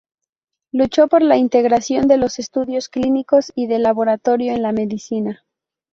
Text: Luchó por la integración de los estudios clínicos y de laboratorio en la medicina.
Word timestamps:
Luchó 0.71 1.07
por 1.07 1.21
la 1.21 1.37
integración 1.37 2.07
de 2.07 2.17
los 2.17 2.39
estudios 2.39 2.89
clínicos 2.89 3.51
y 3.53 3.67
de 3.67 3.77
laboratorio 3.77 4.51
en 4.51 4.63
la 4.63 4.71
medicina. 4.71 5.45